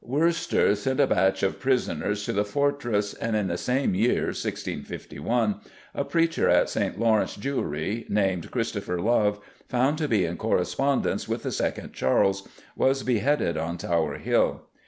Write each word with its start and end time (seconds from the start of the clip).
Worcester 0.03 0.69
fight 0.69 0.77
sent 0.79 0.99
a 0.99 1.05
batch 1.05 1.43
of 1.43 1.59
prisoners 1.59 2.23
to 2.25 2.33
the 2.33 2.43
fortress, 2.43 3.13
and 3.13 3.35
in 3.35 3.45
the 3.49 3.55
same 3.55 3.93
year 3.93 4.23
(1651), 4.29 5.59
a 5.93 6.03
preacher 6.03 6.49
at 6.49 6.71
St. 6.71 6.99
Lawrence 6.99 7.37
Jewry, 7.37 8.09
named 8.09 8.49
Christopher 8.49 8.99
Love, 8.99 9.39
found 9.69 9.99
to 9.99 10.07
be 10.07 10.25
in 10.25 10.37
correspondence 10.37 11.27
with 11.29 11.43
the 11.43 11.51
second 11.51 11.93
Charles, 11.93 12.47
was 12.75 13.03
beheaded 13.03 13.57
on 13.57 13.77
Tower 13.77 14.17
Hill. 14.17 14.63